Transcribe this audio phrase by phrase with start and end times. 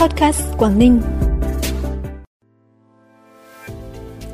[0.00, 1.00] Podcast Quảng Ninh.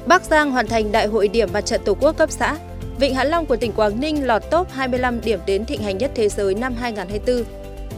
[0.07, 2.59] Bắc Giang hoàn thành đại hội điểm mặt trận Tổ quốc cấp xã.
[3.01, 6.11] Vịnh Hạ Long của tỉnh Quảng Ninh lọt top 25 điểm đến thịnh hành nhất
[6.15, 7.45] thế giới năm 2024.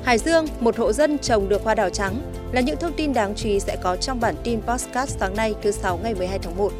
[0.05, 2.15] Hải Dương, một hộ dân trồng được hoa đào trắng
[2.53, 5.55] là những thông tin đáng chú ý sẽ có trong bản tin podcast sáng nay
[5.63, 6.73] thứ 6 ngày 12 tháng 1.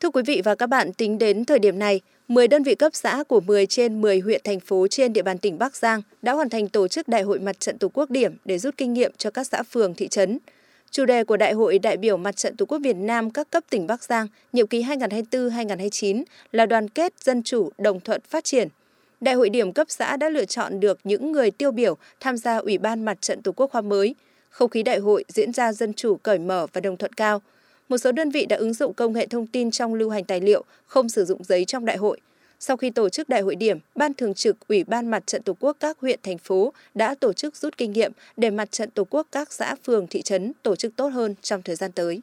[0.00, 2.94] Thưa quý vị và các bạn, tính đến thời điểm này, 10 đơn vị cấp
[2.94, 6.32] xã của 10 trên 10 huyện thành phố trên địa bàn tỉnh Bắc Giang đã
[6.32, 9.12] hoàn thành tổ chức Đại hội Mặt trận Tổ quốc điểm để rút kinh nghiệm
[9.18, 10.38] cho các xã phường, thị trấn.
[10.90, 13.64] Chủ đề của Đại hội đại biểu Mặt trận Tổ quốc Việt Nam các cấp
[13.70, 18.68] tỉnh Bắc Giang nhiệm kỳ 2024-2029 là đoàn kết, dân chủ, đồng thuận, phát triển.
[19.20, 22.56] Đại hội điểm cấp xã đã lựa chọn được những người tiêu biểu tham gia
[22.56, 24.14] Ủy ban Mặt trận Tổ quốc khóa mới.
[24.50, 27.42] Không khí đại hội diễn ra dân chủ, cởi mở và đồng thuận cao–
[27.88, 30.40] một số đơn vị đã ứng dụng công nghệ thông tin trong lưu hành tài
[30.40, 32.20] liệu, không sử dụng giấy trong đại hội.
[32.60, 35.56] Sau khi tổ chức đại hội điểm, Ban Thường trực Ủy ban Mặt trận Tổ
[35.60, 39.04] quốc các huyện, thành phố đã tổ chức rút kinh nghiệm để Mặt trận Tổ
[39.10, 42.20] quốc các xã, phường, thị trấn tổ chức tốt hơn trong thời gian tới.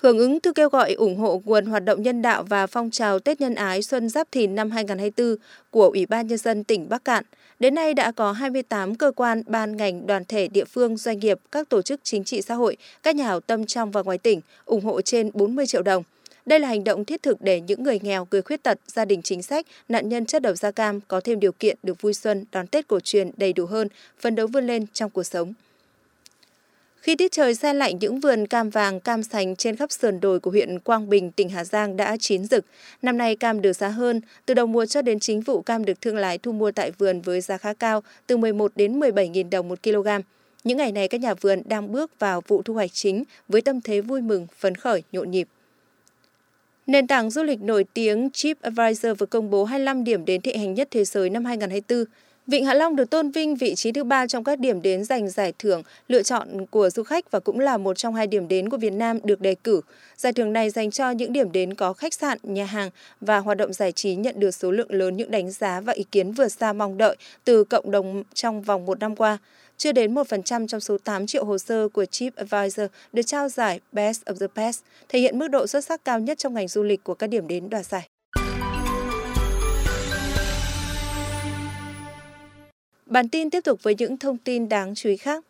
[0.00, 3.18] Hưởng ứng thư kêu gọi ủng hộ nguồn hoạt động nhân đạo và phong trào
[3.18, 5.36] Tết Nhân ái Xuân Giáp Thìn năm 2024
[5.70, 7.24] của Ủy ban Nhân dân tỉnh Bắc Cạn,
[7.58, 11.38] đến nay đã có 28 cơ quan, ban ngành, đoàn thể, địa phương, doanh nghiệp,
[11.52, 14.40] các tổ chức chính trị xã hội, các nhà hảo tâm trong và ngoài tỉnh
[14.64, 16.02] ủng hộ trên 40 triệu đồng.
[16.46, 19.22] Đây là hành động thiết thực để những người nghèo, người khuyết tật, gia đình
[19.22, 22.44] chính sách, nạn nhân chất độc da cam có thêm điều kiện được vui xuân,
[22.52, 23.88] đón Tết cổ truyền đầy đủ hơn,
[24.20, 25.52] phấn đấu vươn lên trong cuộc sống.
[27.00, 30.40] Khi tiết trời xe lạnh, những vườn cam vàng, cam sành trên khắp sườn đồi
[30.40, 32.64] của huyện Quang Bình, tỉnh Hà Giang đã chín rực.
[33.02, 36.00] Năm nay cam được giá hơn, từ đầu mùa cho đến chính vụ cam được
[36.00, 39.68] thương lái thu mua tại vườn với giá khá cao, từ 11 đến 17.000 đồng
[39.68, 40.08] một kg.
[40.64, 43.80] Những ngày này các nhà vườn đang bước vào vụ thu hoạch chính với tâm
[43.80, 45.48] thế vui mừng, phấn khởi, nhộn nhịp.
[46.86, 50.74] Nền tảng du lịch nổi tiếng TripAdvisor vừa công bố 25 điểm đến thị hành
[50.74, 52.04] nhất thế giới năm 2024.
[52.50, 55.28] Vịnh Hạ Long được tôn vinh vị trí thứ ba trong các điểm đến giành
[55.28, 58.68] giải thưởng lựa chọn của du khách và cũng là một trong hai điểm đến
[58.68, 59.80] của Việt Nam được đề cử.
[60.16, 62.90] Giải thưởng này dành cho những điểm đến có khách sạn, nhà hàng
[63.20, 66.04] và hoạt động giải trí nhận được số lượng lớn những đánh giá và ý
[66.12, 69.38] kiến vượt xa mong đợi từ cộng đồng trong vòng một năm qua.
[69.76, 74.22] Chưa đến 1% trong số 8 triệu hồ sơ của TripAdvisor được trao giải Best
[74.24, 77.04] of the Best, thể hiện mức độ xuất sắc cao nhất trong ngành du lịch
[77.04, 78.08] của các điểm đến đoạt giải.
[83.10, 85.44] Bản tin tiếp tục với những thông tin đáng chú ý khác.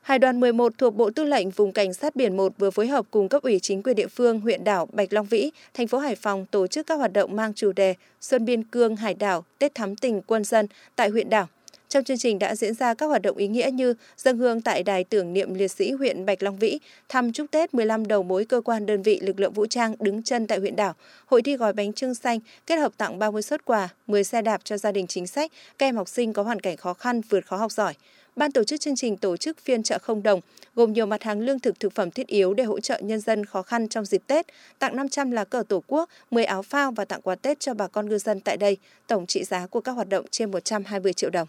[0.00, 3.06] Hải đoàn 11 thuộc Bộ Tư lệnh Vùng Cảnh sát Biển 1 vừa phối hợp
[3.10, 6.14] cùng cấp ủy chính quyền địa phương huyện đảo Bạch Long Vĩ, thành phố Hải
[6.14, 9.74] Phòng tổ chức các hoạt động mang chủ đề Xuân Biên Cương Hải đảo, Tết
[9.74, 10.66] thắm tình quân dân
[10.96, 11.48] tại huyện đảo.
[11.92, 14.82] Trong chương trình đã diễn ra các hoạt động ý nghĩa như dân hương tại
[14.82, 18.44] đài tưởng niệm liệt sĩ huyện Bạch Long Vĩ, thăm chúc Tết 15 đầu mối
[18.44, 20.94] cơ quan đơn vị lực lượng vũ trang đứng chân tại huyện đảo,
[21.26, 24.60] hội thi gói bánh trưng xanh kết hợp tặng 30 xuất quà, 10 xe đạp
[24.64, 27.46] cho gia đình chính sách, các em học sinh có hoàn cảnh khó khăn vượt
[27.46, 27.94] khó học giỏi.
[28.36, 30.40] Ban tổ chức chương trình tổ chức phiên chợ không đồng,
[30.74, 33.44] gồm nhiều mặt hàng lương thực thực phẩm thiết yếu để hỗ trợ nhân dân
[33.44, 34.46] khó khăn trong dịp Tết,
[34.78, 37.88] tặng 500 lá cờ Tổ quốc, 10 áo phao và tặng quà Tết cho bà
[37.88, 38.76] con ngư dân tại đây.
[39.06, 41.48] Tổng trị giá của các hoạt động trên 120 triệu đồng.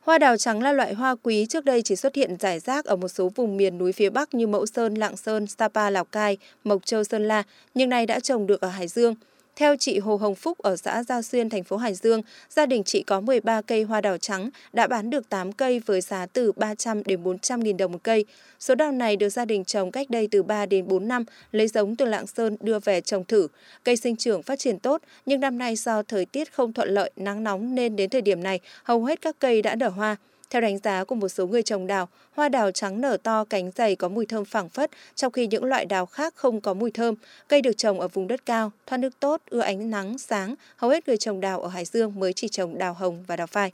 [0.00, 2.96] Hoa đào trắng là loại hoa quý trước đây chỉ xuất hiện rải rác ở
[2.96, 6.36] một số vùng miền núi phía Bắc như Mẫu Sơn, Lạng Sơn, Sapa, Lào Cai,
[6.64, 7.42] Mộc Châu, Sơn La,
[7.74, 9.14] nhưng nay đã trồng được ở Hải Dương.
[9.60, 12.84] Theo chị Hồ Hồng Phúc ở xã Giao Xuyên, thành phố Hải Dương, gia đình
[12.84, 16.52] chị có 13 cây hoa đào trắng, đã bán được 8 cây với giá từ
[16.52, 18.24] 300 đến 400 nghìn đồng một cây.
[18.60, 21.68] Số đào này được gia đình trồng cách đây từ 3 đến 4 năm, lấy
[21.68, 23.48] giống từ Lạng Sơn đưa về trồng thử.
[23.84, 27.10] Cây sinh trưởng phát triển tốt, nhưng năm nay do thời tiết không thuận lợi,
[27.16, 30.16] nắng nóng nên đến thời điểm này, hầu hết các cây đã nở hoa.
[30.50, 33.70] Theo đánh giá của một số người trồng đào, hoa đào trắng nở to cánh
[33.76, 36.90] dày có mùi thơm phảng phất, trong khi những loại đào khác không có mùi
[36.90, 37.14] thơm.
[37.48, 40.54] Cây được trồng ở vùng đất cao, thoát nước tốt, ưa ánh nắng, sáng.
[40.76, 43.46] Hầu hết người trồng đào ở Hải Dương mới chỉ trồng đào hồng và đào
[43.46, 43.72] phai.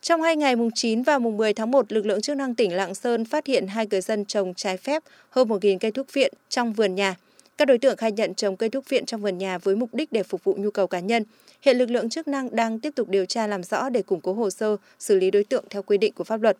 [0.00, 2.76] Trong hai ngày mùng 9 và mùng 10 tháng 1, lực lượng chức năng tỉnh
[2.76, 6.32] Lạng Sơn phát hiện hai người dân trồng trái phép hơn 1.000 cây thuốc viện
[6.48, 7.14] trong vườn nhà.
[7.58, 10.12] Các đối tượng khai nhận trồng cây thuốc viện trong vườn nhà với mục đích
[10.12, 11.24] để phục vụ nhu cầu cá nhân.
[11.62, 14.32] Hiện lực lượng chức năng đang tiếp tục điều tra làm rõ để củng cố
[14.32, 16.56] hồ sơ, xử lý đối tượng theo quy định của pháp luật.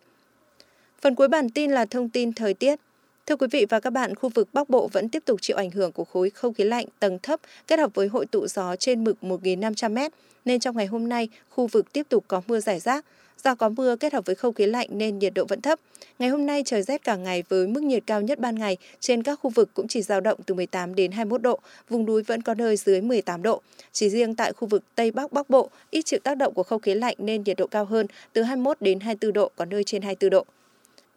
[1.01, 2.79] Phần cuối bản tin là thông tin thời tiết.
[3.25, 5.71] Thưa quý vị và các bạn, khu vực Bắc Bộ vẫn tiếp tục chịu ảnh
[5.71, 9.03] hưởng của khối không khí lạnh tầng thấp kết hợp với hội tụ gió trên
[9.03, 10.09] mực 1.500m,
[10.45, 13.05] nên trong ngày hôm nay, khu vực tiếp tục có mưa rải rác.
[13.43, 15.79] Do có mưa kết hợp với không khí lạnh nên nhiệt độ vẫn thấp.
[16.19, 19.23] Ngày hôm nay trời rét cả ngày với mức nhiệt cao nhất ban ngày trên
[19.23, 21.59] các khu vực cũng chỉ dao động từ 18 đến 21 độ,
[21.89, 23.61] vùng núi vẫn có nơi dưới 18 độ.
[23.91, 26.81] Chỉ riêng tại khu vực Tây Bắc Bắc Bộ ít chịu tác động của không
[26.81, 30.01] khí lạnh nên nhiệt độ cao hơn từ 21 đến 24 độ, có nơi trên
[30.01, 30.45] 24 độ.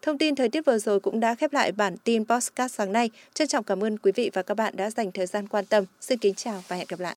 [0.02, 3.10] Thông tin thời tiết vừa rồi cũng đã khép lại bản tin podcast sáng nay.
[3.34, 5.84] Trân trọng cảm ơn quý vị và các bạn đã dành thời gian quan tâm.
[6.00, 7.10] Xin kính chào và hẹn gặp lại.